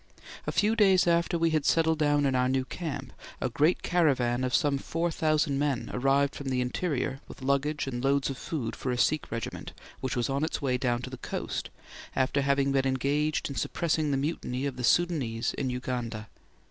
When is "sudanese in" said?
14.83-15.69